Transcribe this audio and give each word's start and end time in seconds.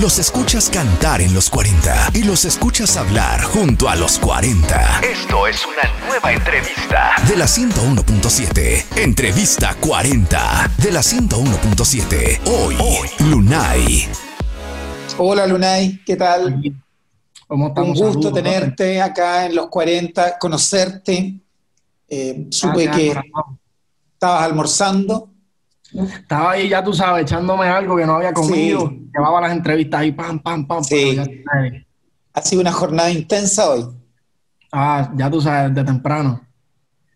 Los 0.00 0.18
escuchas 0.18 0.70
cantar 0.70 1.20
en 1.20 1.34
los 1.34 1.50
40 1.50 2.12
y 2.14 2.22
los 2.22 2.46
escuchas 2.46 2.96
hablar 2.96 3.42
junto 3.42 3.86
a 3.86 3.96
los 3.96 4.18
40. 4.18 5.00
Esto 5.00 5.46
es 5.46 5.66
una 5.66 6.06
nueva 6.06 6.32
entrevista 6.32 7.16
de 7.28 7.36
la 7.36 7.44
101.7. 7.44 8.96
Entrevista 8.96 9.76
40 9.78 10.70
de 10.78 10.92
la 10.92 11.00
101.7. 11.00 12.40
Hoy, 12.46 12.76
Hoy, 12.80 13.08
Lunay. 13.28 14.08
Hola 15.18 15.46
Lunay, 15.46 16.02
¿qué 16.06 16.16
tal? 16.16 16.62
Un 17.48 17.94
gusto 17.94 18.32
tenerte 18.32 19.02
acá 19.02 19.44
en 19.44 19.54
los 19.54 19.68
40, 19.68 20.38
conocerte. 20.38 21.40
Eh, 22.08 22.46
supe 22.48 22.88
ah, 22.88 22.90
que 22.90 23.20
estabas 24.14 24.44
almorzando. 24.44 25.29
Estaba 25.92 26.52
ahí, 26.52 26.68
ya 26.68 26.82
tú 26.82 26.92
sabes, 26.92 27.22
echándome 27.22 27.66
algo 27.66 27.96
que 27.96 28.06
no 28.06 28.16
había 28.16 28.32
comido. 28.32 28.90
Llevaba 29.12 29.40
las 29.40 29.52
entrevistas 29.52 30.00
ahí, 30.00 30.12
pam, 30.12 30.38
pam, 30.38 30.66
pam. 30.66 30.84
Sí. 30.84 31.16
Ha 32.32 32.42
sido 32.42 32.62
una 32.62 32.72
jornada 32.72 33.10
intensa 33.10 33.70
hoy. 33.70 33.86
Ah, 34.72 35.10
ya 35.16 35.30
tú 35.30 35.40
sabes, 35.40 35.74
de 35.74 35.84
temprano. 35.84 36.40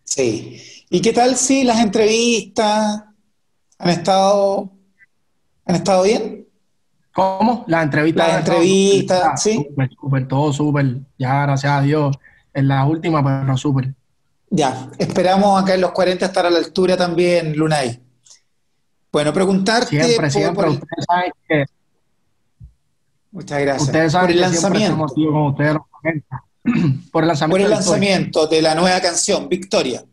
Sí. 0.03 0.61
¿Y 0.91 1.01
qué 1.01 1.13
tal 1.13 1.37
si 1.37 1.65
las 1.65 1.81
entrevistas 1.81 3.05
han 3.79 3.91
estado, 3.91 4.71
han 5.65 5.77
estado 5.77 6.03
bien? 6.03 6.47
¿Cómo? 7.13 7.65
Las 7.69 7.85
entrevistas. 7.85 8.29
Las 8.29 8.39
entrevistas, 8.39 9.43
sí. 9.43 9.69
Súper, 10.01 10.27
todo 10.27 10.53
súper. 10.53 10.97
Ya, 11.17 11.43
gracias 11.43 11.73
a 11.73 11.83
Dios. 11.83 12.17
En 12.53 12.69
la 12.69 12.85
última, 12.85 13.23
pero 13.23 13.57
súper. 13.57 13.95
Ya, 14.51 14.89
esperamos 14.99 15.61
acá 15.61 15.75
en 15.75 15.81
los 15.81 15.93
40 15.93 16.27
estar 16.27 16.47
a 16.47 16.51
la 16.51 16.59
altura 16.59 16.97
también, 16.97 17.57
Lunay. 17.57 18.04
Bueno, 19.15 19.33
preguntarte 19.33 19.91
siempre, 19.91 20.29
siempre, 20.29 20.55
por, 20.55 20.69
ustedes 20.71 21.05
saben 21.07 21.33
que, 21.49 21.65
Muchas 23.31 23.61
gracias. 23.61 23.83
Ustedes 23.83 24.11
saben 24.11 24.27
por 24.27 24.35
el 24.35 24.41
lanzamiento. 24.41 25.05
ustedes, 25.05 25.77
por 27.13 27.23
el 27.23 27.29
lanzamiento, 27.29 27.49
por 27.49 27.61
el 27.61 27.71
lanzamiento 27.71 28.47
de 28.49 28.61
la 28.61 28.75
nueva 28.75 29.01
canción, 29.01 29.49
Victoria. 29.49 30.05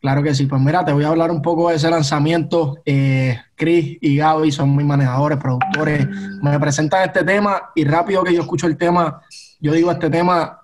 Claro 0.00 0.24
que 0.24 0.34
sí, 0.34 0.46
pues 0.46 0.60
mira, 0.60 0.84
te 0.84 0.92
voy 0.92 1.04
a 1.04 1.08
hablar 1.08 1.30
un 1.30 1.40
poco 1.40 1.68
de 1.68 1.76
ese 1.76 1.88
lanzamiento. 1.88 2.78
Eh, 2.84 3.38
Chris 3.54 3.98
y 4.00 4.16
Gaby 4.16 4.50
son 4.50 4.74
mis 4.74 4.86
manejadores, 4.86 5.38
productores. 5.38 6.04
Me 6.42 6.58
presentan 6.58 7.04
este 7.04 7.22
tema 7.22 7.70
y 7.76 7.84
rápido 7.84 8.24
que 8.24 8.34
yo 8.34 8.40
escucho 8.40 8.66
el 8.66 8.76
tema, 8.76 9.22
yo 9.60 9.72
digo, 9.72 9.88
este 9.92 10.10
tema 10.10 10.60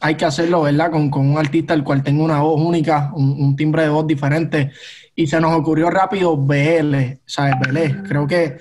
hay 0.00 0.14
que 0.16 0.24
hacerlo, 0.24 0.62
¿verdad? 0.62 0.90
Con, 0.90 1.12
un 1.12 1.38
artista 1.38 1.74
el 1.74 1.84
cual 1.84 2.02
tenga 2.02 2.24
una 2.24 2.40
voz 2.40 2.60
única, 2.60 3.12
un, 3.14 3.54
timbre 3.54 3.82
de 3.82 3.90
voz 3.90 4.06
diferente. 4.06 4.72
Y 5.14 5.26
se 5.26 5.40
nos 5.40 5.54
ocurrió 5.54 5.90
rápido 5.90 6.36
BL, 6.36 7.20
¿sabes? 7.26 7.54
Belé. 7.60 8.02
Creo 8.02 8.26
que 8.26 8.58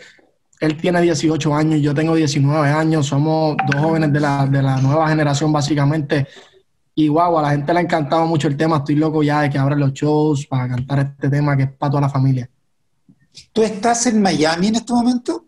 él 0.59 0.75
tiene 0.75 1.01
18 1.01 1.55
años, 1.55 1.81
yo 1.81 1.93
tengo 1.93 2.15
19 2.15 2.69
años, 2.69 3.07
somos 3.07 3.55
dos 3.65 3.81
jóvenes 3.81 4.11
de 4.11 4.19
la, 4.19 4.45
de 4.45 4.61
la 4.61 4.81
nueva 4.81 5.07
generación 5.07 5.53
básicamente. 5.53 6.27
Y 6.95 7.07
guau, 7.07 7.37
a 7.37 7.41
la 7.41 7.51
gente 7.51 7.71
le 7.71 7.79
ha 7.79 7.83
encantado 7.83 8.25
mucho 8.25 8.49
el 8.49 8.57
tema, 8.57 8.77
estoy 8.77 8.95
loco 8.95 9.23
ya 9.23 9.41
de 9.41 9.49
que 9.49 9.57
abran 9.57 9.79
los 9.79 9.93
shows 9.93 10.45
para 10.47 10.67
cantar 10.67 10.99
este 10.99 11.29
tema 11.29 11.55
que 11.55 11.63
es 11.63 11.71
para 11.71 11.91
toda 11.91 12.01
la 12.01 12.09
familia. 12.09 12.49
¿Tú 13.53 13.63
estás 13.63 14.05
en 14.07 14.21
Miami 14.21 14.67
en 14.67 14.75
este 14.75 14.91
momento? 14.91 15.45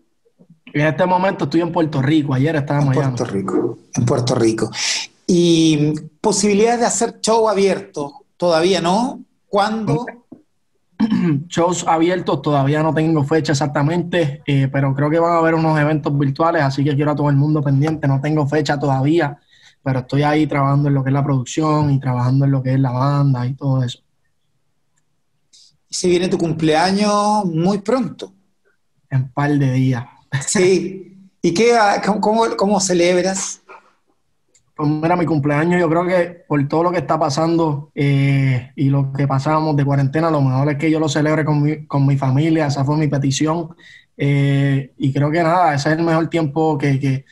En 0.72 0.86
este 0.86 1.04
momento 1.04 1.44
estoy 1.44 1.60
en 1.60 1.72
Puerto 1.72 2.00
Rico, 2.00 2.32
ayer 2.32 2.56
estaba 2.56 2.80
en, 2.80 2.88
Miami. 2.88 3.04
En 3.04 3.14
Puerto 3.14 3.32
Rico, 3.34 3.78
en 3.94 4.06
Puerto 4.06 4.34
Rico. 4.34 4.70
Y 5.26 5.92
posibilidades 6.22 6.80
de 6.80 6.86
hacer 6.86 7.20
show 7.20 7.48
abierto, 7.50 8.24
todavía 8.38 8.80
no. 8.80 9.20
¿Cuándo? 9.46 10.06
Shows 11.48 11.86
abiertos 11.86 12.42
todavía 12.42 12.82
no 12.82 12.94
tengo 12.94 13.24
fecha 13.24 13.52
exactamente, 13.52 14.42
eh, 14.46 14.68
pero 14.72 14.94
creo 14.94 15.10
que 15.10 15.18
van 15.18 15.32
a 15.32 15.38
haber 15.38 15.54
unos 15.54 15.78
eventos 15.78 16.16
virtuales, 16.16 16.62
así 16.62 16.84
que 16.84 16.94
quiero 16.94 17.12
a 17.12 17.16
todo 17.16 17.30
el 17.30 17.36
mundo 17.36 17.62
pendiente. 17.62 18.06
No 18.08 18.20
tengo 18.20 18.46
fecha 18.46 18.78
todavía, 18.78 19.38
pero 19.82 20.00
estoy 20.00 20.22
ahí 20.22 20.46
trabajando 20.46 20.88
en 20.88 20.94
lo 20.94 21.02
que 21.02 21.10
es 21.10 21.14
la 21.14 21.24
producción 21.24 21.90
y 21.90 22.00
trabajando 22.00 22.44
en 22.44 22.50
lo 22.50 22.62
que 22.62 22.74
es 22.74 22.80
la 22.80 22.90
banda 22.90 23.46
y 23.46 23.54
todo 23.54 23.82
eso. 23.82 24.00
Y 25.88 25.94
se 25.94 26.08
viene 26.08 26.28
tu 26.28 26.38
cumpleaños 26.38 27.44
muy 27.44 27.78
pronto. 27.78 28.32
En 29.10 29.22
un 29.22 29.32
par 29.32 29.50
de 29.50 29.72
días. 29.72 30.04
Sí. 30.46 31.30
¿Y 31.42 31.52
qué, 31.52 31.76
cómo, 32.20 32.44
cómo 32.56 32.80
celebras? 32.80 33.61
Pues 34.74 34.88
mira, 34.88 35.16
mi 35.16 35.26
cumpleaños, 35.26 35.78
yo 35.78 35.88
creo 35.88 36.06
que 36.06 36.44
por 36.48 36.66
todo 36.66 36.84
lo 36.84 36.90
que 36.90 36.98
está 36.98 37.18
pasando 37.18 37.90
eh, 37.94 38.72
y 38.74 38.88
lo 38.88 39.12
que 39.12 39.28
pasamos 39.28 39.76
de 39.76 39.84
cuarentena, 39.84 40.30
lo 40.30 40.40
mejor 40.40 40.70
es 40.70 40.78
que 40.78 40.90
yo 40.90 40.98
lo 40.98 41.10
celebre 41.10 41.44
con 41.44 41.62
mi, 41.62 41.86
con 41.86 42.06
mi 42.06 42.16
familia, 42.16 42.66
esa 42.66 42.84
fue 42.84 42.96
mi 42.96 43.06
petición. 43.06 43.74
Eh, 44.16 44.92
y 44.96 45.12
creo 45.12 45.30
que 45.30 45.42
nada, 45.42 45.74
ese 45.74 45.90
es 45.90 45.98
el 45.98 46.04
mejor 46.04 46.28
tiempo 46.28 46.78
que, 46.78 47.24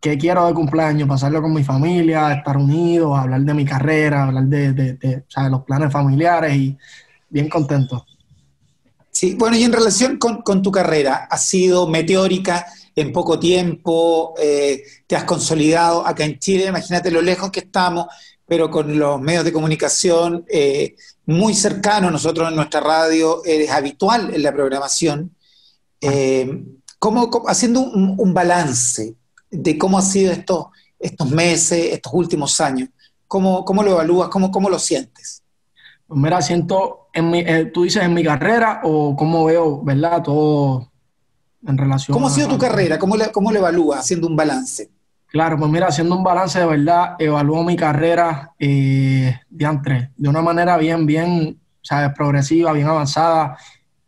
quiero 0.00 0.46
de 0.46 0.54
cumpleaños, 0.54 1.08
pasarlo 1.08 1.40
con 1.40 1.52
mi 1.52 1.62
familia, 1.62 2.32
estar 2.32 2.56
unidos, 2.56 3.16
hablar 3.16 3.42
de 3.42 3.54
mi 3.54 3.64
carrera, 3.64 4.24
hablar 4.24 4.44
de, 4.44 4.72
de, 4.72 5.24
los 5.50 5.62
planes 5.62 5.92
familiares 5.92 6.54
y 6.56 6.76
bien 7.30 7.48
contento. 7.48 8.04
Sí, 9.18 9.34
bueno, 9.34 9.56
y 9.56 9.64
en 9.64 9.72
relación 9.72 10.16
con, 10.16 10.42
con 10.42 10.62
tu 10.62 10.70
carrera, 10.70 11.26
ha 11.28 11.38
sido 11.38 11.88
meteórica 11.88 12.66
en 12.94 13.12
poco 13.12 13.36
tiempo, 13.40 14.32
eh, 14.40 14.84
te 15.08 15.16
has 15.16 15.24
consolidado 15.24 16.06
acá 16.06 16.24
en 16.24 16.38
Chile, 16.38 16.66
imagínate 16.66 17.10
lo 17.10 17.20
lejos 17.20 17.50
que 17.50 17.58
estamos, 17.58 18.06
pero 18.46 18.70
con 18.70 18.96
los 18.96 19.20
medios 19.20 19.44
de 19.44 19.52
comunicación 19.52 20.44
eh, 20.48 20.94
muy 21.26 21.52
cercanos, 21.54 22.12
nosotros 22.12 22.48
en 22.48 22.54
nuestra 22.54 22.78
radio 22.78 23.44
eres 23.44 23.70
habitual 23.70 24.32
en 24.32 24.40
la 24.40 24.52
programación, 24.52 25.34
eh, 26.00 26.48
haciendo 27.48 27.80
un, 27.80 28.32
balance 28.32 29.16
de 29.50 29.76
cómo 29.76 29.98
han 29.98 30.04
sido 30.04 30.30
estos, 30.30 30.66
estos 30.96 31.28
meses, 31.28 31.92
estos 31.92 32.14
últimos 32.14 32.60
años, 32.60 32.88
¿cómo, 33.26 33.64
cómo 33.64 33.82
lo 33.82 33.90
evalúas, 33.90 34.28
cómo, 34.28 34.52
cómo 34.52 34.70
lo 34.70 34.78
sientes? 34.78 35.42
Pues 36.08 36.20
mira, 36.20 36.40
siento, 36.40 37.08
en 37.12 37.30
mi, 37.30 37.44
tú 37.72 37.82
dices 37.82 38.02
en 38.02 38.14
mi 38.14 38.24
carrera 38.24 38.80
o 38.82 39.14
cómo 39.14 39.44
veo, 39.44 39.82
¿verdad? 39.82 40.22
Todo 40.22 40.90
relación 41.62 42.14
¿Cómo 42.14 42.28
ha 42.28 42.30
sido 42.30 42.48
tu 42.48 42.58
carrera? 42.58 42.98
¿Cómo 42.98 43.14
le, 43.16 43.30
¿Cómo 43.30 43.52
le 43.52 43.58
evalúas 43.58 44.00
haciendo 44.00 44.26
un 44.26 44.34
balance? 44.34 44.90
Claro, 45.26 45.58
pues 45.58 45.70
mira, 45.70 45.88
haciendo 45.88 46.16
un 46.16 46.24
balance 46.24 46.58
de 46.58 46.64
verdad, 46.64 47.16
evalúo 47.18 47.62
mi 47.62 47.76
carrera 47.76 48.54
eh, 48.58 49.38
de, 49.50 50.08
de 50.16 50.28
una 50.28 50.40
manera 50.40 50.78
bien, 50.78 51.04
bien, 51.04 51.60
¿sabes? 51.82 52.14
Progresiva, 52.16 52.72
bien 52.72 52.86
avanzada. 52.86 53.58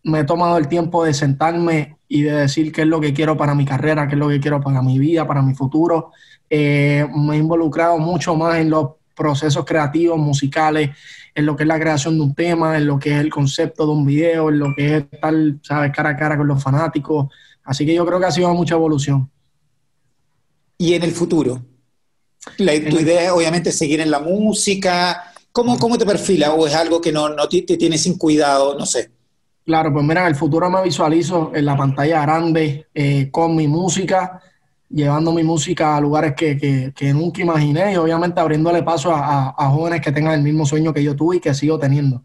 Me 0.03 0.21
he 0.21 0.25
tomado 0.25 0.57
el 0.57 0.69
tiempo 0.69 1.05
de 1.05 1.13
sentarme 1.13 1.99
y 2.09 2.23
de 2.23 2.33
decir 2.33 2.73
qué 2.73 2.83
es 2.83 2.87
lo 2.87 3.01
que 3.01 3.13
quiero 3.13 3.37
para 3.37 3.55
mi 3.55 3.67
carrera, 3.67 4.09
qué 4.09 4.15
es 4.15 4.19
lo 4.19 4.31
que 4.31 4.41
quiero 4.41 4.63
para 4.63 4.81
mi 4.81 4.99
vida, 4.99 5.27
para 5.27 5.43
mi 5.43 5.55
futuro. 5.55 6.13
Eh, 6.49 7.07
me 7.15 7.37
he 7.37 7.39
involucrado 7.39 7.99
mucho 7.99 8.35
más 8.35 8.57
en 8.57 8.71
los 8.71 8.93
procesos 9.15 9.67
creativos, 9.67 10.19
musicales, 10.19 10.91
en 11.35 11.47
lo 11.47 11.57
que 11.57 11.65
es 11.65 11.69
la 11.69 11.79
creación 11.79 12.17
de 12.17 12.23
un 12.23 12.35
tema, 12.35 12.77
en 12.77 12.87
lo 12.87 12.99
que 12.99 13.13
es 13.13 13.21
el 13.21 13.31
concepto 13.31 13.87
de 13.87 13.93
un 13.93 14.07
video, 14.07 14.49
en 14.49 14.59
lo 14.59 14.75
que 14.75 14.97
es 14.97 15.05
estar, 15.11 15.35
¿sabes?, 15.63 15.93
cara 15.95 16.11
a 16.11 16.17
cara 16.17 16.37
con 16.37 16.47
los 16.47 16.63
fanáticos. 16.63 17.29
Así 17.65 17.87
que 17.87 17.95
yo 17.95 18.05
creo 18.07 18.19
que 18.19 18.27
ha 18.27 18.31
sido 18.31 18.53
mucha 18.55 18.75
evolución. 18.75 19.31
¿Y 20.79 20.95
en 20.95 21.03
el 21.03 21.13
futuro? 21.13 21.63
La, 22.57 22.73
tu 22.73 22.99
idea 22.99 23.25
es 23.25 23.31
obviamente 23.31 23.71
seguir 23.71 24.01
en 24.01 24.11
la 24.11 24.19
música. 24.19 25.33
¿Cómo, 25.53 25.79
cómo 25.79 25.99
te 25.99 26.07
perfila? 26.07 26.55
¿O 26.55 26.67
es 26.67 26.75
algo 26.75 27.01
que 27.01 27.13
no, 27.13 27.29
no 27.29 27.49
te, 27.49 27.63
tienes 27.63 28.03
sin 28.03 28.17
cuidado? 28.17 28.79
No 28.79 28.87
sé. 28.87 29.11
Claro, 29.65 29.93
pues 29.93 30.05
mira, 30.05 30.23
en 30.23 30.29
el 30.29 30.37
futuro 30.37 30.71
me 30.71 30.83
visualizo 30.83 31.53
en 31.55 31.67
la 31.67 31.77
pantalla 31.77 32.23
grande 32.23 32.87
eh, 32.95 33.29
con 33.31 33.55
mi 33.55 33.69
música 33.69 34.41
llevando 34.91 35.33
mi 35.33 35.43
música 35.43 35.97
a 35.97 36.01
lugares 36.01 36.35
que, 36.35 36.93
nunca 37.15 37.41
imaginé 37.41 37.93
y 37.93 37.97
obviamente 37.97 38.41
abriéndole 38.41 38.83
paso 38.83 39.13
a, 39.15 39.71
jóvenes 39.71 40.01
que 40.01 40.13
tengan 40.13 40.35
el 40.35 40.43
mismo 40.43 40.67
sueño 40.67 40.93
que 40.93 41.03
yo 41.03 41.15
tuve 41.15 41.37
y 41.37 41.41
que 41.41 41.55
sigo 41.55 41.79
teniendo. 41.79 42.25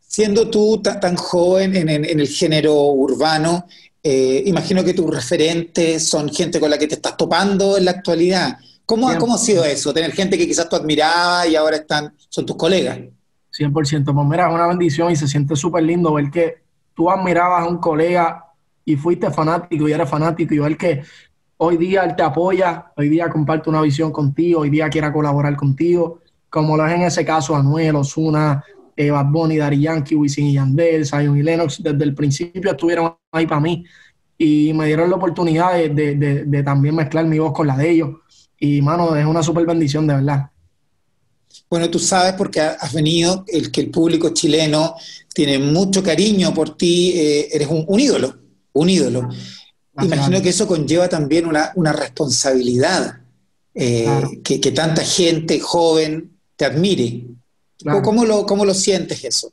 Siendo 0.00 0.50
tú 0.50 0.82
tan, 0.82 1.16
joven 1.16 1.76
en, 1.76 2.04
el 2.04 2.28
género 2.28 2.74
urbano, 2.74 3.66
eh, 4.02 4.42
imagino 4.46 4.82
que 4.82 4.94
tus 4.94 5.08
referentes 5.08 6.08
son 6.08 6.28
gente 6.30 6.58
con 6.58 6.70
la 6.70 6.78
que 6.78 6.88
te 6.88 6.96
estás 6.96 7.16
topando 7.16 7.78
en 7.78 7.84
la 7.84 7.92
actualidad. 7.92 8.58
¿Cómo, 8.84 9.08
¿Cómo 9.18 9.36
ha 9.36 9.38
sido 9.38 9.64
eso? 9.64 9.94
Tener 9.94 10.10
gente 10.10 10.36
que 10.36 10.48
quizás 10.48 10.68
tú 10.68 10.74
admirabas 10.74 11.48
y 11.48 11.54
ahora 11.54 11.76
están, 11.76 12.12
son 12.28 12.44
tus 12.44 12.56
colegas. 12.56 12.98
100%. 13.56 13.72
Pues 13.72 14.26
mira, 14.26 14.48
es 14.48 14.54
una 14.54 14.66
bendición 14.66 15.12
y 15.12 15.16
se 15.16 15.28
siente 15.28 15.54
súper 15.54 15.84
lindo 15.84 16.12
ver 16.14 16.30
que 16.30 16.62
tú 16.94 17.08
admirabas 17.08 17.62
a 17.62 17.68
un 17.68 17.78
colega 17.78 18.46
y 18.84 18.96
fuiste 18.96 19.30
fanático 19.30 19.88
y 19.88 19.92
eres 19.92 20.08
fanático 20.08 20.54
y 20.54 20.58
ver 20.58 20.76
que 20.76 21.02
hoy 21.62 21.76
día 21.76 22.04
él 22.04 22.16
te 22.16 22.22
apoya, 22.22 22.92
hoy 22.96 23.08
día 23.08 23.28
comparte 23.28 23.68
una 23.68 23.82
visión 23.82 24.10
contigo, 24.12 24.60
hoy 24.60 24.70
día 24.70 24.88
quiera 24.88 25.12
colaborar 25.12 25.56
contigo, 25.56 26.20
como 26.48 26.76
lo 26.76 26.86
es 26.86 26.94
en 26.94 27.02
ese 27.02 27.24
caso 27.24 27.54
Anuel, 27.54 27.96
Osuna, 27.96 28.64
eh, 28.96 29.10
Bad 29.10 29.26
Bunny, 29.26 29.56
Dari 29.58 29.80
Yankee, 29.80 30.14
Wisin 30.14 30.46
y 30.46 30.54
Yandel, 30.54 31.06
Zion 31.06 31.36
y 31.36 31.42
Lennox, 31.42 31.82
desde 31.82 32.04
el 32.04 32.14
principio 32.14 32.70
estuvieron 32.70 33.14
ahí 33.32 33.46
para 33.46 33.60
mí 33.60 33.84
y 34.38 34.72
me 34.72 34.86
dieron 34.86 35.10
la 35.10 35.16
oportunidad 35.16 35.74
de, 35.74 36.62
también 36.64 36.94
mezclar 36.94 37.26
mi 37.26 37.38
voz 37.38 37.52
con 37.52 37.66
la 37.66 37.76
de 37.76 37.90
ellos. 37.90 38.10
Y, 38.58 38.80
mano, 38.80 39.14
es 39.14 39.26
una 39.26 39.42
súper 39.42 39.66
bendición, 39.66 40.06
de 40.06 40.14
verdad. 40.14 40.50
Bueno, 41.68 41.90
tú 41.90 41.98
sabes 41.98 42.32
porque 42.32 42.60
has 42.60 42.94
venido, 42.94 43.44
el 43.48 43.70
que 43.70 43.82
el 43.82 43.90
público 43.90 44.30
chileno 44.30 44.94
tiene 45.34 45.58
mucho 45.58 46.02
cariño 46.02 46.54
por 46.54 46.74
ti, 46.74 47.12
eh, 47.14 47.48
eres 47.52 47.68
un, 47.68 48.00
ídolo, 48.00 48.34
un 48.72 48.88
ídolo. 48.88 49.28
Imagino 50.02 50.42
que 50.42 50.48
eso 50.48 50.66
conlleva 50.66 51.08
también 51.08 51.46
una, 51.46 51.92
responsabilidad, 51.92 53.20
eh, 53.74 54.40
que, 54.42 54.58
tanta 54.72 55.02
gente 55.02 55.60
joven 55.60 56.38
te 56.56 56.64
admire. 56.64 57.26
¿Cómo, 58.02 58.24
lo, 58.24 58.44
¿Cómo 58.44 58.64
lo 58.64 58.74
sientes 58.74 59.24
eso? 59.24 59.52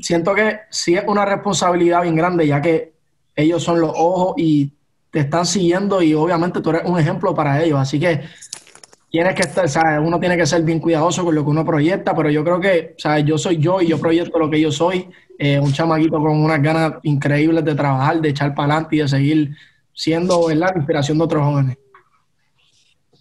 Siento 0.00 0.34
que 0.34 0.58
sí 0.70 0.96
es 0.96 1.04
una 1.06 1.24
responsabilidad 1.24 2.02
bien 2.02 2.16
grande, 2.16 2.46
ya 2.46 2.60
que 2.60 2.92
ellos 3.36 3.62
son 3.62 3.80
los 3.80 3.92
ojos 3.94 4.34
y 4.36 4.72
te 5.10 5.20
están 5.20 5.46
siguiendo 5.46 6.02
y 6.02 6.14
obviamente 6.14 6.60
tú 6.60 6.70
eres 6.70 6.82
un 6.84 6.98
ejemplo 6.98 7.34
para 7.34 7.62
ellos. 7.62 7.78
Así 7.78 8.00
que 8.00 8.22
tienes 9.10 9.34
que 9.34 9.42
estar, 9.42 9.68
¿sabes? 9.68 10.00
Uno 10.02 10.18
tiene 10.18 10.36
que 10.36 10.46
ser 10.46 10.62
bien 10.62 10.80
cuidadoso 10.80 11.24
con 11.24 11.34
lo 11.34 11.44
que 11.44 11.50
uno 11.50 11.64
proyecta, 11.64 12.14
pero 12.14 12.30
yo 12.30 12.44
creo 12.44 12.60
que, 12.60 12.94
¿sabes? 12.98 13.24
Yo 13.24 13.38
soy 13.38 13.58
yo 13.58 13.80
y 13.80 13.86
yo 13.86 13.98
proyecto 13.98 14.38
lo 14.38 14.50
que 14.50 14.60
yo 14.60 14.72
soy. 14.72 15.08
Eh, 15.38 15.60
un 15.60 15.72
chamaquito 15.72 16.18
con 16.18 16.36
unas 16.36 16.60
ganas 16.60 16.94
increíbles 17.04 17.64
de 17.64 17.74
trabajar, 17.74 18.20
de 18.20 18.28
echar 18.28 18.54
para 18.54 18.74
adelante 18.74 18.96
y 18.96 18.98
de 18.98 19.08
seguir 19.08 19.56
siendo 19.98 20.48
la 20.50 20.72
inspiración 20.76 21.18
de 21.18 21.24
otros 21.24 21.42
jóvenes. 21.42 21.76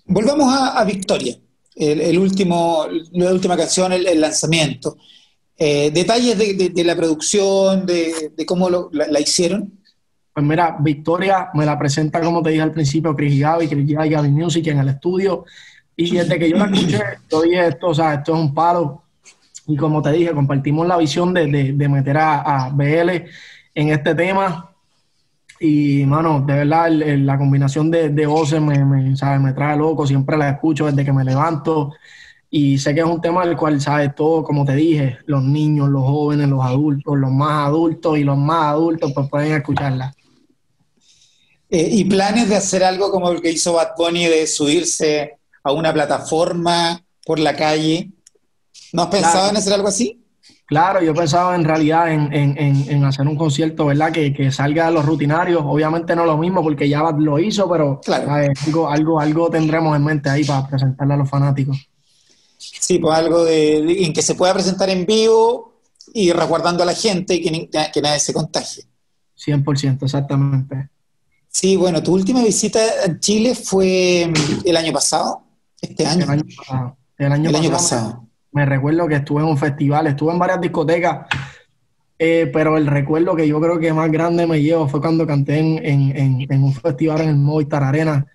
Volvamos 0.05 0.53
a, 0.53 0.83
Victoria, 0.83 1.35
el, 1.75 2.19
último, 2.19 2.85
la 3.13 3.33
última 3.33 3.57
canción, 3.57 3.91
el, 3.93 4.21
lanzamiento. 4.21 4.95
Eh, 5.57 5.89
detalles 5.89 6.37
de, 6.37 6.83
la 6.83 6.95
producción, 6.95 7.87
de, 7.87 8.31
cómo 8.45 8.69
la, 8.91 9.19
hicieron. 9.19 9.73
Pues 10.31 10.45
mira, 10.45 10.77
Victoria 10.79 11.49
me 11.55 11.65
la 11.65 11.79
presenta, 11.79 12.21
como 12.21 12.43
te 12.43 12.51
dije 12.51 12.61
al 12.61 12.73
principio, 12.73 13.15
Chris 13.15 13.39
Gaby, 13.39 13.67
Chris 13.67 13.87
Gaby, 13.89 14.09
Gaby 14.09 14.29
Music 14.29 14.67
en 14.67 14.77
el 14.77 14.89
estudio. 14.89 15.45
Y 15.95 16.15
desde 16.15 16.37
que 16.37 16.47
yo 16.47 16.57
la 16.57 16.65
escuché, 16.65 17.01
yo 17.27 17.41
dije, 17.41 17.67
esto, 17.69 17.87
o 17.87 17.95
sea, 17.95 18.13
esto 18.13 18.35
es 18.35 18.39
un 18.39 18.53
palo. 18.53 19.01
Y 19.65 19.75
como 19.77 19.99
te 20.03 20.11
dije, 20.11 20.31
compartimos 20.31 20.85
la 20.85 20.97
visión 20.97 21.33
de, 21.33 21.47
meter 21.89 22.17
a, 22.19 22.69
BL 22.71 23.09
en 23.73 23.89
este 23.89 24.13
tema. 24.13 24.76
Y, 25.59 26.05
mano, 26.05 26.43
de 26.45 26.53
verdad, 26.53 26.89
la 26.91 27.37
combinación 27.37 27.89
de, 27.89 28.09
de 28.09 28.25
voces 28.25 28.61
me, 28.61 28.83
me, 28.85 29.15
me 29.39 29.53
trae 29.53 29.77
loco. 29.77 30.05
Siempre 30.05 30.37
la 30.37 30.49
escucho 30.49 30.85
desde 30.85 31.03
que 31.03 31.13
me 31.13 31.23
levanto. 31.23 31.93
Y 32.49 32.77
sé 32.77 32.93
que 32.93 33.01
es 33.01 33.05
un 33.05 33.19
tema 33.19 33.45
del 33.45 33.57
cual, 33.57 33.81
¿sabes? 33.81 34.15
Todo, 34.15 34.43
como 34.43 34.63
te 34.63 34.75
dije, 34.75 35.17
los 35.25 35.43
niños, 35.43 35.89
los 35.89 36.03
jóvenes, 36.03 36.47
los 36.47 36.63
adultos, 36.63 37.17
los 37.17 37.31
más 37.31 37.67
adultos 37.67 38.17
y 38.17 38.23
los 38.23 38.37
más 38.37 38.67
adultos, 38.67 39.11
pues 39.13 39.29
pueden 39.29 39.53
escucharla. 39.53 40.13
Eh, 41.69 41.89
¿Y 41.91 42.05
planes 42.05 42.47
de 42.47 42.55
hacer 42.55 42.83
algo 42.83 43.11
como 43.11 43.29
el 43.31 43.41
que 43.41 43.51
hizo 43.51 43.73
Bad 43.73 43.89
Bunny, 43.97 44.25
de 44.27 44.47
subirse 44.47 45.37
a 45.63 45.73
una 45.73 45.91
plataforma 45.91 47.03
por 47.25 47.39
la 47.39 47.55
calle? 47.55 48.11
¿No 48.93 49.03
has 49.03 49.09
pensado 49.09 49.49
en 49.49 49.57
hacer 49.57 49.73
algo 49.73 49.89
así? 49.89 50.23
Claro, 50.67 51.01
yo 51.01 51.13
pensaba 51.13 51.55
en 51.55 51.63
realidad 51.63 52.11
en, 52.11 53.03
hacer 53.05 53.25
un 53.25 53.37
concierto, 53.37 53.85
¿verdad? 53.85 54.11
Que, 54.11 54.51
salga 54.51 54.87
de 54.87 54.91
los 54.91 55.05
rutinarios. 55.05 55.61
Obviamente 55.65 56.13
no 56.13 56.25
lo 56.25 56.37
mismo 56.37 56.61
porque 56.61 56.89
ya 56.89 57.09
lo 57.11 57.39
hizo, 57.39 57.69
pero 57.69 58.01
algo, 58.05 58.89
algo, 58.89 59.19
algo 59.19 59.49
tendremos 59.49 59.95
en 59.95 60.03
mente 60.03 60.29
ahí 60.29 60.43
para 60.43 60.67
presentarle 60.67 61.13
a 61.13 61.17
los 61.17 61.29
fanáticos. 61.29 61.89
Sí, 62.57 62.99
pues 62.99 63.17
algo 63.17 63.45
de, 63.45 64.05
en 64.05 64.11
que 64.11 64.21
se 64.21 64.35
pueda 64.35 64.53
presentar 64.53 64.89
en 64.89 65.05
vivo 65.05 65.79
y 66.13 66.33
resguardando 66.33 66.83
a 66.83 66.85
la 66.85 66.93
gente 66.93 67.35
y 67.35 67.41
que, 67.41 67.69
que 67.93 68.01
nadie 68.01 68.19
se 68.19 68.33
contagie. 68.33 68.83
100%, 69.37 70.03
exactamente. 70.03 70.89
Sí, 71.49 71.77
bueno, 71.77 72.03
tu 72.03 72.13
última 72.13 72.43
visita 72.43 72.79
a 73.05 73.19
Chile 73.19 73.55
fue 73.55 74.31
el 74.65 74.77
año 74.77 74.91
pasado, 74.91 75.43
este 75.81 76.05
año. 76.05 76.25
El 76.25 76.31
año 76.31 76.43
pasado. 76.57 76.97
El 77.17 77.31
año, 77.31 77.71
pasado, 77.71 78.26
Me, 78.57 78.65
recuerdo 78.65 79.07
que 79.07 79.15
estuve 79.15 79.41
en 79.41 79.49
un 79.49 79.57
festival, 79.57 80.07
estuve 80.07 80.33
en 80.33 80.39
varias 80.39 80.61
discotecas, 80.61 81.27
eh, 82.19 82.49
pero 82.51 82.77
el 82.77 82.87
recuerdo 82.87 83.35
que 83.35 83.47
yo 83.47 83.61
creo 83.61 83.79
que 83.79 83.93
más 83.93 84.11
grande 84.11 84.47
me 84.47 84.61
llevo 84.61 84.87
fue 84.87 84.99
cuando 84.99 85.27
canté 85.27 85.59
en, 85.59 86.63
un 86.63 86.73
festival 86.73 87.21
en 87.21 87.29
el 87.29 87.35
Movistar 87.35 87.83
Arena, 87.83 88.25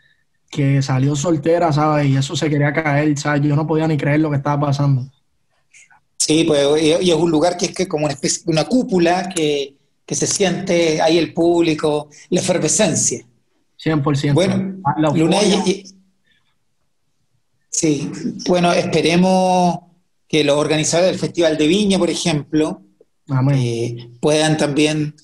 que 0.50 0.82
salió 0.82 1.16
soltera, 1.16 1.72
¿sabes? 1.72 2.06
Y 2.06 2.16
eso 2.16 2.36
se 2.36 2.48
quería 2.48 2.72
caer, 2.72 3.18
¿sabes? 3.18 3.42
Yo 3.42 3.56
no 3.56 3.66
podía 3.66 3.88
ni 3.88 3.96
creer 3.96 4.20
lo 4.20 4.30
que 4.30 4.36
estaba 4.36 4.66
pasando. 4.66 5.10
Sí, 6.18 6.44
pues 6.44 6.82
y 6.82 7.10
es 7.10 7.16
un 7.16 7.30
lugar 7.30 7.56
que 7.56 7.66
es 7.66 7.74
que 7.74 7.88
como 7.88 8.04
una 8.04 8.14
especie, 8.14 8.42
una 8.46 8.64
cúpula 8.64 9.28
que 9.28 9.76
que 10.06 10.14
se 10.14 10.26
siente 10.26 11.00
ahí 11.00 11.18
el 11.18 11.32
público, 11.32 12.08
la 12.30 12.40
efervescencia. 12.40 13.24
100%. 13.82 14.34
Bueno, 14.34 14.80
Luna, 15.14 15.38
sí, 17.70 18.10
bueno, 18.46 18.72
esperemos 18.72 19.78
que 20.32 20.44
los 20.44 20.56
organizadores 20.56 21.12
del 21.12 21.20
Festival 21.20 21.58
de 21.58 21.66
Viña, 21.66 21.98
por 21.98 22.08
ejemplo, 22.08 22.82
eh, 23.52 24.08
puedan 24.18 24.56
también 24.56 25.14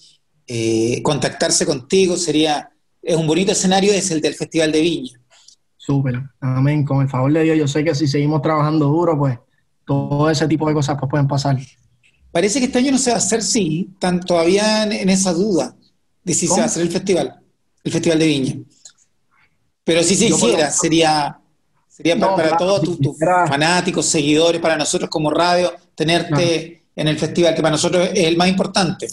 eh, 0.46 1.00
contactarse 1.02 1.64
contigo. 1.64 2.18
Sería, 2.18 2.70
es 3.00 3.16
un 3.16 3.26
bonito 3.26 3.52
escenario, 3.52 3.90
es 3.94 4.10
el 4.10 4.20
del 4.20 4.34
Festival 4.34 4.70
de 4.70 4.82
Viña. 4.82 5.18
Súper, 5.78 6.20
amén. 6.40 6.84
Con 6.84 7.00
el 7.00 7.08
favor 7.08 7.32
de 7.32 7.42
Dios, 7.42 7.56
yo 7.56 7.66
sé 7.66 7.82
que 7.82 7.94
si 7.94 8.06
seguimos 8.06 8.42
trabajando 8.42 8.86
duro, 8.88 9.16
pues 9.16 9.38
todo 9.86 10.28
ese 10.28 10.46
tipo 10.46 10.68
de 10.68 10.74
cosas 10.74 10.98
pues, 11.00 11.08
pueden 11.08 11.26
pasar. 11.26 11.56
Parece 12.30 12.58
que 12.58 12.66
este 12.66 12.78
año 12.78 12.92
no 12.92 12.98
se 12.98 13.08
va 13.08 13.16
a 13.16 13.20
hacer, 13.20 13.42
sí, 13.42 13.88
están 13.94 14.20
todavía 14.20 14.84
en, 14.84 15.08
esa 15.08 15.32
duda 15.32 15.74
de 16.22 16.34
si 16.34 16.46
se 16.46 16.56
va 16.56 16.64
a 16.64 16.66
hacer 16.66 16.82
el 16.82 16.90
festival, 16.90 17.40
el 17.82 17.92
Festival 17.92 18.18
de 18.18 18.26
Viña. 18.26 18.56
Pero 19.84 20.02
si 20.02 20.16
se 20.16 20.26
hiciera, 20.26 20.70
sería, 20.70 21.37
sería 21.98 22.16
para, 22.16 22.56
todos 22.56 22.82
tus, 22.82 23.18
fanáticos, 23.18 24.06
seguidores, 24.06 24.60
para 24.60 24.76
nosotros 24.76 25.10
como 25.10 25.30
radio, 25.30 25.72
tenerte 25.96 26.84
en 26.94 27.08
el 27.08 27.18
festival, 27.18 27.56
que 27.56 27.60
para 27.60 27.72
nosotros 27.72 28.08
es 28.14 28.24
el 28.24 28.36
más 28.36 28.48
importante. 28.48 29.08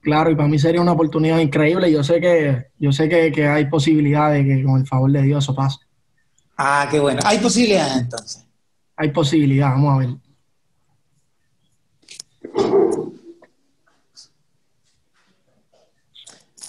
Claro, 0.00 0.30
y 0.30 0.34
para 0.34 0.48
mí 0.48 0.58
sería 0.58 0.80
una 0.80 0.92
oportunidad 0.92 1.38
increíble. 1.38 1.90
Yo 1.90 2.02
sé 2.02 2.20
que, 2.20 2.66
yo 2.78 2.90
sé 2.90 3.08
que, 3.08 3.30
que 3.30 3.46
hay 3.46 3.66
posibilidades 3.66 4.44
de 4.44 4.56
que 4.56 4.64
con 4.64 4.80
el 4.80 4.86
favor 4.86 5.10
de 5.12 5.22
Dios 5.22 5.44
eso 5.44 5.54
pase. 5.54 5.78
Ah, 6.58 6.88
qué 6.90 6.98
bueno. 6.98 7.20
Hay 7.24 7.38
posibilidades 7.38 7.96
entonces. 7.96 8.44
Hay 8.96 9.10
posibilidades, 9.10 9.74
vamos 9.74 9.94
a 9.94 9.98
ver. 9.98 10.08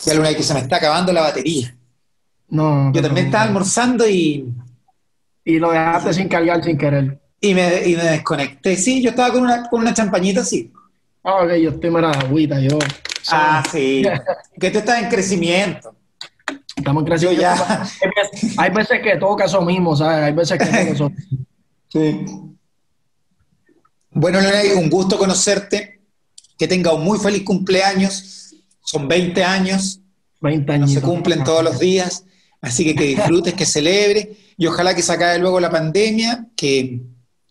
Ya 0.06 0.14
luna 0.14 0.34
que 0.34 0.44
se 0.44 0.54
me 0.54 0.60
está 0.62 0.78
acabando 0.78 1.12
la 1.12 1.22
batería. 1.22 1.76
No. 2.50 2.94
Yo 2.94 3.02
también 3.02 3.26
estaba 3.28 3.44
almorzando 3.44 4.08
y. 4.08 4.54
Y 5.48 5.60
lo 5.60 5.72
dejaste 5.72 6.14
sin 6.14 6.28
cargar 6.28 6.62
sin 6.62 6.78
querer. 6.78 7.22
Y 7.40 7.54
me, 7.54 7.88
y 7.88 7.96
me 7.96 8.04
desconecté. 8.04 8.76
Sí, 8.76 9.02
yo 9.02 9.12
estaba 9.12 9.32
con 9.32 9.44
una, 9.44 9.70
con 9.70 9.80
una 9.80 9.94
champañita 9.94 10.42
así. 10.42 10.74
Ah, 11.24 11.42
ok, 11.42 11.54
yo 11.54 11.70
estoy 11.70 11.90
mala 11.90 12.12
agüita, 12.12 12.60
yo. 12.60 12.78
Ah, 13.32 13.64
sí. 13.72 14.04
que 14.60 14.72
tú 14.72 14.80
estás 14.80 15.02
en 15.02 15.08
crecimiento. 15.08 15.96
Estamos 16.76 17.02
en 17.02 17.08
crecimiento. 17.08 17.42
Ya. 17.42 17.88
Hay 18.58 18.72
veces 18.72 19.00
que 19.02 19.16
toca 19.16 19.46
eso 19.46 19.62
mismo, 19.62 19.96
¿sabes? 19.96 20.26
Hay 20.26 20.34
veces 20.34 20.60
que 20.60 20.66
toca 20.66 20.82
eso. 20.82 21.12
Sí. 21.90 22.26
Bueno, 24.12 24.42
Lorena, 24.42 24.82
un 24.82 24.90
gusto 24.90 25.18
conocerte. 25.18 26.02
Que 26.58 26.68
tenga 26.68 26.92
un 26.92 27.06
muy 27.06 27.20
feliz 27.20 27.44
cumpleaños. 27.44 28.54
Son 28.84 29.08
20 29.08 29.42
años. 29.46 30.02
20 30.42 30.74
años. 30.74 30.90
No 30.90 31.00
se 31.00 31.02
cumplen 31.02 31.46
todos 31.46 31.64
los 31.64 31.80
días. 31.80 32.26
Así 32.60 32.84
que 32.84 32.94
que 32.94 33.06
disfrutes, 33.06 33.54
que 33.54 33.66
celebres. 33.66 34.28
Y 34.58 34.66
ojalá 34.66 34.96
que 34.96 35.02
se 35.02 35.14
acabe 35.14 35.38
luego 35.40 35.60
la 35.60 35.70
pandemia, 35.70 36.48
que 36.56 37.02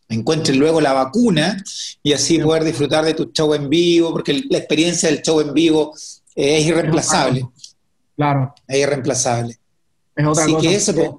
encuentres 0.09 0.57
luego 0.57 0.81
la 0.81 0.93
vacuna 0.93 1.63
y 2.03 2.13
así 2.13 2.39
poder 2.39 2.65
disfrutar 2.65 3.05
de 3.05 3.15
tu 3.15 3.31
show 3.33 3.55
en 3.55 3.69
vivo, 3.69 4.13
porque 4.13 4.45
la 4.51 4.59
experiencia 4.59 5.09
del 5.09 5.23
show 5.23 5.41
en 5.41 5.55
vivo 5.55 5.95
es 6.35 6.67
irreemplazable. 6.67 7.49
Claro. 8.17 8.55
Es 8.67 8.79
irreemplazable. 8.79 9.57
Es 10.15 10.27
otra 10.27 10.45
así 10.45 10.57
que 10.57 10.75
eso, 10.75 10.95
pues, 10.95 11.11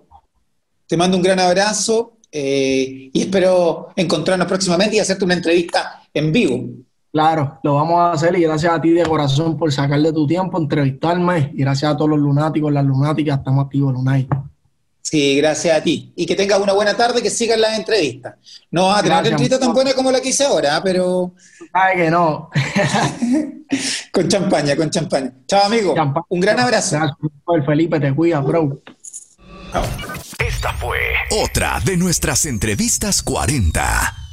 te 0.88 0.98
mando 0.98 1.17
un 1.17 1.24
gran 1.24 1.39
abrazo 1.39 2.17
eh, 2.32 3.10
y 3.13 3.22
espero 3.22 3.89
encontrarnos 3.96 4.48
próximamente 4.48 4.96
y 4.96 5.00
hacerte 5.00 5.25
una 5.25 5.36
entrevista 5.36 6.01
en 6.13 6.32
vivo. 6.32 6.65
Claro, 7.12 7.60
lo 7.63 7.75
vamos 7.75 8.00
a 8.00 8.12
hacer 8.12 8.38
y 8.38 8.41
gracias 8.41 8.74
a 8.74 8.82
ti 8.82 8.91
de 8.91 9.03
corazón 9.03 9.58
por 9.58 9.72
sacarle 9.72 10.12
tu 10.12 10.27
tiempo, 10.27 10.58
entrevistarme 10.58 11.51
y 11.53 11.62
gracias 11.62 11.91
a 11.91 11.98
todos 11.98 12.12
los 12.12 12.20
lunáticos, 12.20 12.72
las 12.72 12.86
lunáticas, 12.86 13.39
estamos 13.39 13.65
activos, 13.65 13.94
Lunay. 13.94 14.27
Sí, 15.10 15.38
gracias 15.38 15.78
a 15.78 15.82
ti. 15.82 16.12
Y 16.18 16.26
que 16.26 16.36
tengas 16.36 16.60
una 16.60 16.74
buena 16.74 16.94
tarde, 16.94 17.24
que 17.24 17.30
sigan 17.30 17.62
las 17.62 17.80
entrevistas. 17.80 18.36
No 18.70 18.88
vas 18.88 19.00
a 19.00 19.04
tener 19.04 19.20
una 19.20 19.30
entrevista 19.30 19.58
tan 19.58 19.74
buena 19.74 19.94
como 19.94 20.12
la 20.12 20.20
que 20.20 20.30
hice 20.30 20.44
ahora, 20.44 20.76
¿ah? 20.76 20.82
pero... 20.84 21.34
Ay, 21.72 21.96
que 21.96 22.12
no. 22.12 22.50
con 24.12 24.28
champaña, 24.28 24.76
con 24.76 24.90
champaña. 24.90 25.32
Chao, 25.48 25.64
amigo. 25.64 25.96
Un 26.28 26.42
gran 26.42 26.60
abrazo. 26.60 26.98
Gracias, 26.98 27.66
Felipe, 27.66 28.02
te 28.02 28.14
cuida, 28.14 28.42
bro. 28.42 28.82
Esta 30.46 30.74
fue 30.74 31.00
otra 31.32 31.80
de 31.86 31.96
nuestras 31.96 32.46
entrevistas 32.46 33.24
40. 33.24 34.26